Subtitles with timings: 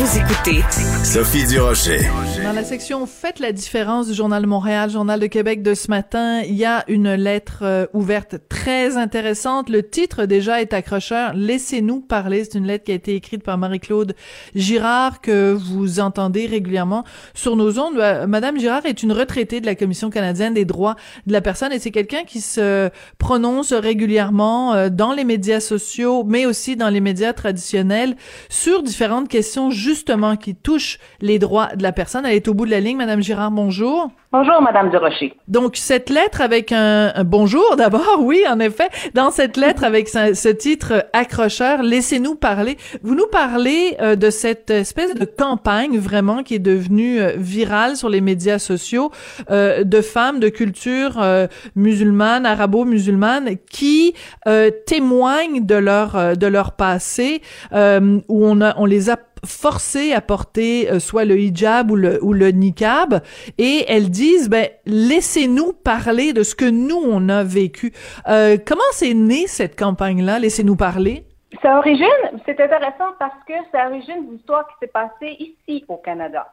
[0.00, 0.62] Vous écoutez
[1.04, 2.00] Sophie Durocher.
[2.42, 5.90] Dans la section Faites la différence du Journal de Montréal, Journal de Québec de ce
[5.90, 9.68] matin, il y a une lettre euh, ouverte très intéressante.
[9.68, 11.34] Le titre déjà est accrocheur.
[11.34, 12.44] Laissez-nous parler.
[12.44, 14.14] C'est une lettre qui a été écrite par Marie-Claude
[14.54, 17.98] Girard que vous entendez régulièrement sur nos ondes.
[17.98, 20.96] Euh, Madame Girard est une retraitée de la Commission canadienne des droits
[21.26, 22.88] de la personne et c'est quelqu'un qui se
[23.18, 28.16] prononce régulièrement euh, dans les médias sociaux, mais aussi dans les médias traditionnels
[28.48, 32.24] sur différentes questions justement qui touchent les droits de la personne.
[32.24, 32.96] Elle est au bout de la ligne.
[32.96, 34.10] Madame Girard, bonjour.
[34.32, 35.34] Bonjour, Madame Durocher.
[35.48, 38.88] Donc, cette lettre avec un, un bonjour d'abord, oui, en effet.
[39.14, 42.76] Dans cette lettre avec ce, ce titre accrocheur, Laissez-nous parler.
[43.02, 47.96] Vous nous parlez euh, de cette espèce de campagne vraiment qui est devenue euh, virale
[47.96, 49.10] sur les médias sociaux
[49.50, 54.14] euh, de femmes de culture euh, musulmane, arabo-musulmane, qui
[54.46, 60.20] euh, témoignent de leur de leur passé, où on a on les a forcées à
[60.20, 63.20] porter euh, soit le hijab ou le, ou le niqab
[63.58, 67.92] et elles disent ben laissez-nous parler de ce que nous on a vécu.
[68.28, 71.24] Euh, comment c'est né cette campagne là Laissez-nous parler?
[71.62, 72.06] Ça origine,
[72.46, 76.46] c'est intéressant parce que ça origine d'une histoire qui s'est passée ici au Canada.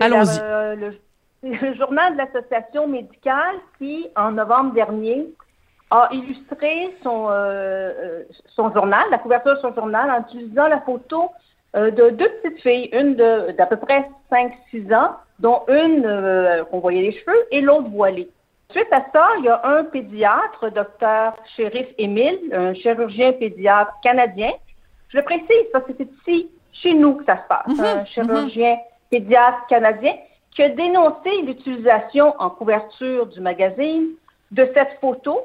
[0.00, 0.38] Allons-y.
[0.40, 0.98] Euh, le,
[1.42, 5.26] le journal de l'association médicale qui, en novembre dernier,
[5.90, 8.22] a illustré son, euh,
[8.54, 11.30] son journal, la couverture de son journal, en utilisant la photo
[11.76, 16.80] euh, de deux petites filles, une d'à peu près 5-6 ans, dont une euh, qu'on
[16.80, 18.28] voyait les cheveux et l'autre voilée.
[18.70, 24.52] Suite à ça, il y a un pédiatre, docteur Shérif Émile, un chirurgien pédiatre canadien.
[25.08, 27.66] Je le précise parce que c'est ici, chez nous, que ça se passe.
[27.66, 28.76] Mhm, Un chirurgien
[29.10, 30.14] pédiatre canadien
[30.54, 34.08] qui a dénoncé l'utilisation en couverture du magazine
[34.50, 35.40] de cette photo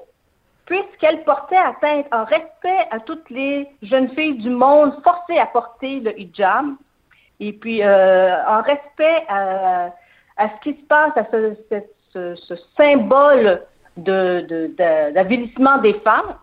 [0.66, 6.00] puisqu'elle portait atteinte en respect à toutes les jeunes filles du monde forcées à porter
[6.00, 6.66] le hijab,
[7.40, 9.94] et puis euh, en respect à,
[10.38, 13.64] à, ce qui se passe, à ce, ce, symbole
[13.98, 16.36] de, de, de, d'avilissement des femmes.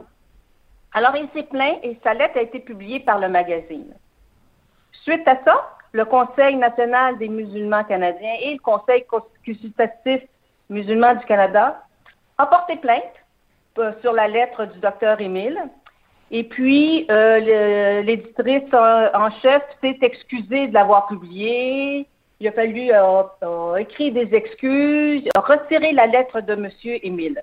[0.92, 3.94] Alors il s'est plaint et sa lettre a été publiée par le magazine.
[5.04, 10.22] Suite à ça, le Conseil national des musulmans canadiens et le Conseil consultatif
[10.68, 11.82] musulman du Canada
[12.38, 13.19] ont porté plainte
[14.00, 15.58] sur la lettre du docteur Émile.
[16.30, 22.06] Et puis, euh, l'éditrice en chef s'est excusée de l'avoir publié.
[22.38, 26.70] Il a fallu euh, euh, écrire des excuses, retirer la lettre de M.
[27.02, 27.42] Émile.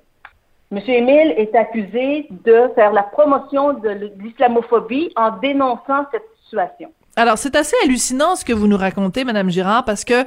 [0.71, 0.79] M.
[0.87, 3.89] Émile est accusé de faire la promotion de
[4.19, 6.91] l'islamophobie en dénonçant cette situation.
[7.17, 10.25] Alors, c'est assez hallucinant ce que vous nous racontez, Madame Girard, parce que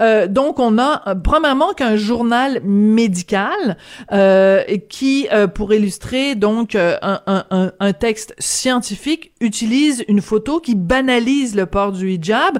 [0.00, 3.76] euh, donc on a euh, premièrement qu'un journal médical
[4.10, 11.92] euh, qui, pour illustrer donc un, texte scientifique, utilise une photo qui banalise le port
[11.92, 12.58] du hijab.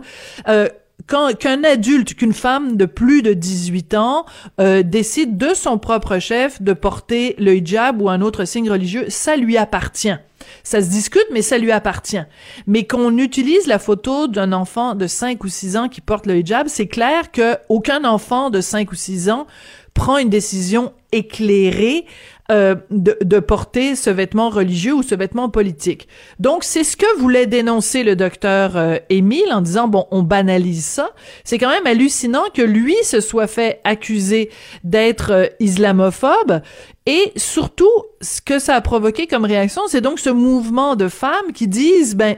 [1.06, 4.26] Qu'un adulte, qu'une femme de plus de 18 ans
[4.60, 9.06] euh, décide de son propre chef de porter le hijab ou un autre signe religieux,
[9.08, 10.16] ça lui appartient.
[10.62, 12.22] Ça se discute, mais ça lui appartient.
[12.66, 16.38] Mais qu'on utilise la photo d'un enfant de 5 ou 6 ans qui porte le
[16.38, 19.46] hijab, c'est clair que aucun enfant de 5 ou 6 ans
[19.94, 22.06] prend une décision éclairée
[22.52, 26.06] euh, de, porter ce vêtement religieux ou ce vêtement politique.
[26.38, 30.84] Donc, c'est ce que voulait dénoncer le docteur euh, Émile en disant, bon, on banalise
[30.84, 31.10] ça.
[31.44, 34.50] C'est quand même hallucinant que lui se soit fait accuser
[34.84, 36.60] d'être euh, islamophobe.
[37.06, 41.53] Et surtout, ce que ça a provoqué comme réaction, c'est donc ce mouvement de femmes
[41.54, 42.36] qui disent, ben,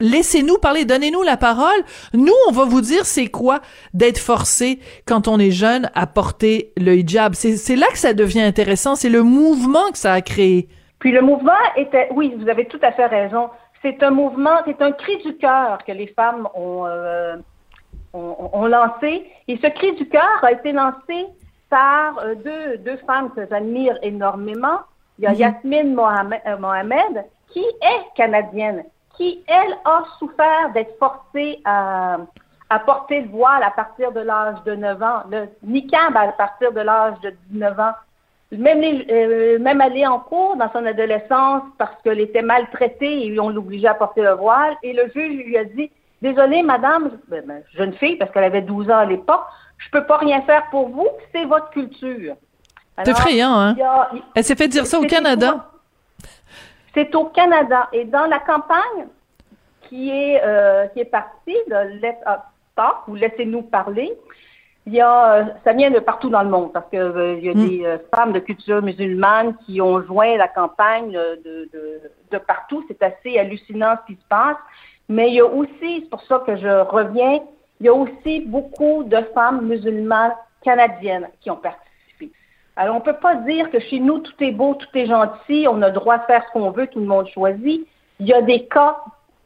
[0.00, 1.82] Laissez-nous parler, donnez-nous la parole.
[2.14, 3.60] Nous, on va vous dire c'est quoi
[3.94, 7.34] d'être forcé quand on est jeune à porter le hijab.
[7.34, 8.94] C'est là que ça devient intéressant.
[8.94, 10.68] C'est le mouvement que ça a créé.
[11.00, 13.50] Puis le mouvement était, oui, vous avez tout à fait raison.
[13.82, 17.36] C'est un mouvement, c'est un cri du cœur que les femmes ont, euh,
[18.12, 19.24] ont, ont, lancé.
[19.46, 21.26] Et ce cri du cœur a été lancé
[21.70, 24.78] par euh, deux, deux femmes que j'admire énormément.
[25.18, 25.38] Il y a mm -hmm.
[25.38, 28.84] Yasmine Mohamed, euh, Mohamed, qui est canadienne
[29.18, 32.18] qui, elle, a souffert d'être forcée à,
[32.70, 36.72] à, porter le voile à partir de l'âge de 9 ans, le niqab à partir
[36.72, 37.92] de l'âge de 19 ans.
[38.52, 43.50] même, euh, même aller en cours dans son adolescence parce qu'elle était maltraitée et on
[43.50, 44.76] l'obligeait à porter le voile.
[44.84, 45.90] Et le juge lui a dit,
[46.22, 49.44] désolée, madame, ben, ben, jeune fille, parce qu'elle avait 12 ans à l'époque,
[49.78, 52.36] je peux pas rien faire pour vous, c'est votre culture.
[53.04, 53.76] C'est effrayant, hein?
[54.34, 55.70] Elle s'est fait dire ça au Canada.
[56.98, 57.88] C'est au Canada.
[57.92, 59.06] Et dans la campagne
[59.82, 62.40] qui est, euh, qui est partie de Let Us
[62.74, 64.18] Talk, ou Laissez-nous parler,
[64.84, 67.50] il y a, euh, ça vient de partout dans le monde parce qu'il euh, y
[67.50, 67.68] a mm.
[67.68, 72.00] des euh, femmes de culture musulmane qui ont joint la campagne de, de,
[72.32, 72.84] de partout.
[72.88, 74.56] C'est assez hallucinant ce qui se passe.
[75.08, 77.38] Mais il y a aussi, c'est pour ça que je reviens,
[77.78, 80.34] il y a aussi beaucoup de femmes musulmanes
[80.64, 81.87] canadiennes qui ont participé.
[82.78, 85.66] Alors, on ne peut pas dire que chez nous, tout est beau, tout est gentil,
[85.68, 87.86] on a le droit de faire ce qu'on veut, tout le monde choisit.
[88.20, 88.96] Il y a des cas,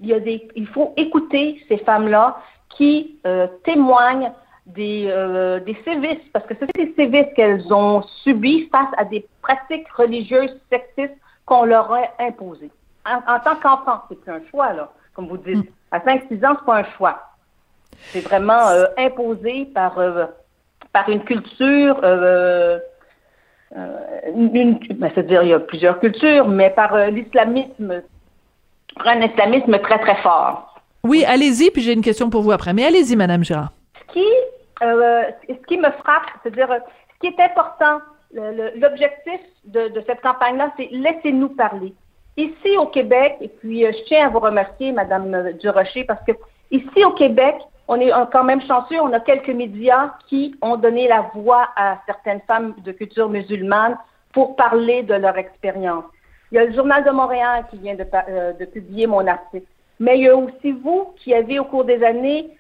[0.01, 2.37] il, y a des, il faut écouter ces femmes-là
[2.69, 3.19] qui
[3.65, 4.33] témoignent
[4.67, 9.27] des, euh, des sévices, parce que c'est ces sévices qu'elles ont subis face à des
[9.43, 12.71] pratiques religieuses sexistes qu'on leur a imposées.
[13.05, 15.57] En, tant qu'enfant, c'est un choix, là, comme vous dites.
[15.57, 15.73] Hmm.
[15.91, 17.23] À 5-6 ans, c'est pas un choix.
[18.13, 20.27] C'est vraiment euh, imposé par, euh,
[20.93, 22.79] par une culture, euh,
[24.35, 28.03] une, ben, c'est-à-dire il y a plusieurs cultures, mais par l'islamisme,
[29.05, 30.75] un islamisme très, très fort.
[31.05, 32.73] Oui, allez-y, puis j'ai une question pour vous après.
[32.73, 33.73] Mais allez-y, Madame Gérard.
[33.99, 34.25] Ce qui
[34.83, 36.69] euh, ce qui me frappe, c'est-à-dire
[37.15, 38.01] ce qui est important,
[38.33, 41.95] l'objectif de, cette campagne-là, c'est laissez-nous parler.
[42.37, 46.33] Ici au Québec, et puis euh, je tiens à vous remercier, Madame Durocher, parce que
[46.71, 47.55] ici au Québec,
[47.89, 51.99] on est quand même chanceux, on a quelques médias qui ont donné la voix à
[52.07, 53.99] certaines femmes de culture musulmane
[54.33, 56.05] pour parler de leur expérience.
[56.51, 59.67] Il y a le Journal de Montréal qui vient de, euh, de publier mon article.
[60.01, 62.51] Mais il y a aussi vous qui avez, au cours des années,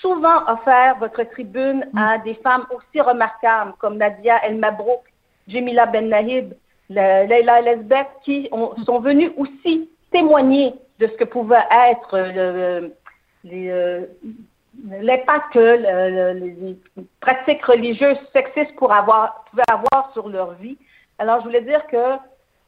[0.00, 2.22] souvent offert votre tribune à mm.
[2.24, 5.02] des femmes aussi remarquables comme Nadia El Mabrouk,
[5.48, 6.54] Jemila Ben Nahib,
[6.88, 8.48] Leila Lesbeth, qui
[8.84, 12.88] sont venues aussi témoigner de ce que pouvait être euh,
[14.84, 16.78] l'impact que les
[17.20, 20.78] pratiques religieuses sexistes pour avoir, pouvaient avoir sur leur vie.
[21.18, 22.16] Alors, je voulais dire que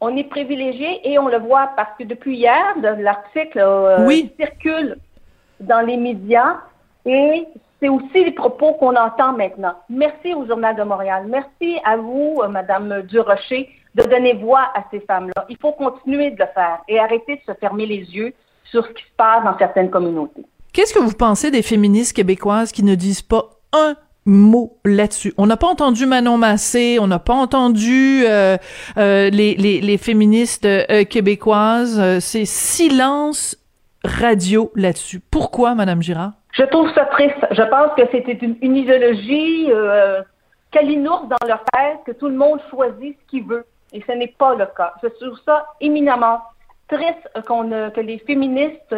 [0.00, 4.96] on est privilégié et on le voit parce que depuis hier, l'article euh, circule
[5.60, 6.58] dans les médias
[7.06, 7.46] et
[7.80, 9.74] c'est aussi les propos qu'on entend maintenant.
[9.88, 11.24] Merci au Journal de Montréal.
[11.28, 15.46] Merci à vous, euh, Madame Durocher, de donner voix à ces femmes-là.
[15.48, 18.34] Il faut continuer de le faire et arrêter de se fermer les yeux
[18.64, 20.44] sur ce qui se passe dans certaines communautés.
[20.74, 23.94] Qu'est-ce que vous pensez des féministes québécoises qui ne disent pas un
[24.26, 25.32] mot là-dessus?
[25.38, 28.56] On n'a pas entendu Manon Massé, on n'a pas entendu euh,
[28.96, 30.66] euh, les, les, les, féministes
[31.08, 32.18] québécoises.
[32.18, 33.56] C'est silence
[34.02, 35.20] radio là-dessus.
[35.20, 36.32] Pourquoi, Madame Girard?
[36.50, 37.46] Je trouve ça triste.
[37.52, 40.22] Je pense que c'était une, idéologie euh,
[40.72, 43.64] calinourde dans leur tête, que tout le monde choisit ce qu'il veut.
[43.92, 44.92] Et ce n'est pas le cas.
[45.04, 46.40] Je trouve ça éminemment
[46.88, 48.92] triste qu'on, que les féministes,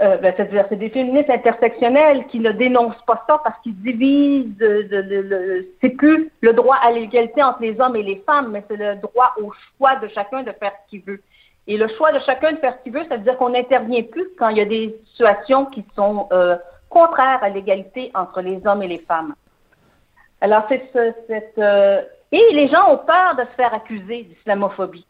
[0.00, 4.56] euh, ben, c'est des féministes intersectionnelles qui ne dénoncent pas ça parce qu'ils divisent.
[4.56, 8.76] De, c'est plus le droit à l'égalité entre les hommes et les femmes, mais c'est
[8.76, 11.20] le droit au choix de chacun de faire ce qu'il veut.
[11.66, 14.04] Et le choix de chacun de faire ce qu'il veut, ça veut dire qu'on n'intervient
[14.04, 16.56] plus quand il y a des situations qui sont euh,
[16.88, 19.34] contraires à l'égalité entre les hommes et les femmes.
[20.40, 20.90] Alors, c'est
[21.26, 21.58] cette...
[21.58, 25.06] Euh, et les gens ont peur de se faire accuser d'islamophobie.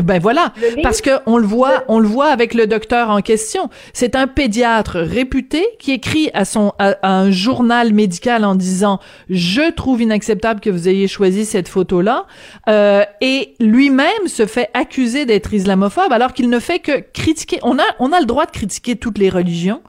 [0.00, 3.68] Ben voilà, parce que on le voit, on le voit avec le docteur en question.
[3.92, 9.70] C'est un pédiatre réputé qui écrit à son à, un journal médical en disant je
[9.70, 12.26] trouve inacceptable que vous ayez choisi cette photo là,
[12.70, 17.58] euh, et lui-même se fait accuser d'être islamophobe alors qu'il ne fait que critiquer.
[17.62, 19.82] On a on a le droit de critiquer toutes les religions.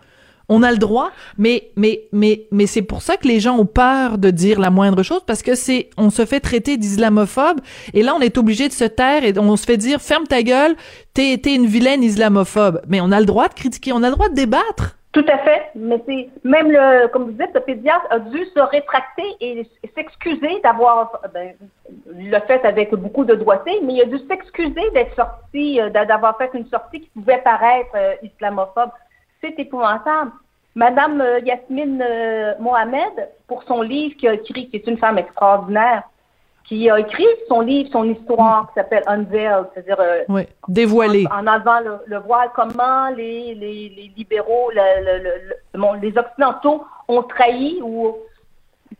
[0.49, 3.65] On a le droit, mais mais mais mais c'est pour ça que les gens ont
[3.65, 7.61] peur de dire la moindre chose parce que c'est on se fait traiter d'islamophobe
[7.93, 10.43] et là on est obligé de se taire et on se fait dire ferme ta
[10.43, 10.75] gueule,
[11.13, 12.81] t'es t'es une vilaine islamophobe.
[12.87, 14.97] Mais on a le droit de critiquer, on a le droit de débattre.
[15.13, 18.59] Tout à fait, mais c'est même le comme vous dites, le pédiatre a dû se
[18.59, 21.53] rétracter et s'excuser d'avoir ben,
[22.07, 26.35] le fait avec beaucoup de doigté, mais il a dû s'excuser d'être sorti, euh, d'avoir
[26.39, 28.89] fait une sortie qui pouvait paraître euh, islamophobe.
[29.43, 30.31] C'est épouvantable.
[30.75, 35.17] Madame euh, Yasmine euh, Mohamed, pour son livre qui a écrit, qui est une femme
[35.17, 36.03] extraordinaire,
[36.63, 41.25] qui a écrit son livre, son histoire, qui s'appelle Unveiled, c'est-à-dire euh, oui, dévoilé.
[41.29, 48.15] En, enlevant le, voile, comment les, les, les libéraux, le, les occidentaux ont trahi ou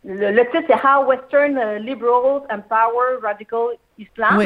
[0.03, 4.37] le, titre c'est How Western Liberals Empower Radical Islam.
[4.37, 4.45] Oui,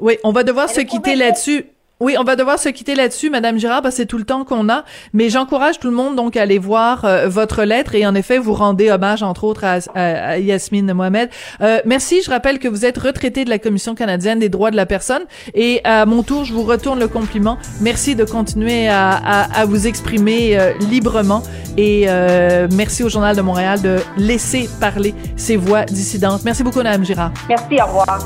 [0.00, 1.66] oui on va devoir se quitter là-dessus.
[2.00, 4.44] Oui, on va devoir se quitter là-dessus, Madame Girard, parce que c'est tout le temps
[4.44, 4.84] qu'on a.
[5.12, 8.38] Mais j'encourage tout le monde donc à aller voir euh, votre lettre et en effet,
[8.38, 11.28] vous rendez hommage entre autres à, Yasmine Mohamed.
[11.60, 12.22] Euh, merci.
[12.22, 15.22] Je rappelle que vous êtes retraité de la Commission canadienne des droits de la personne
[15.54, 17.58] et à mon tour, je vous retourne le compliment.
[17.80, 21.42] Merci de continuer à, à, à vous exprimer euh, librement
[21.76, 26.44] et euh, merci au Journal de Montréal de laisser parler ces voix dissidentes.
[26.44, 27.32] Merci beaucoup, Madame Girard.
[27.48, 27.80] Merci.
[27.80, 28.18] Au revoir.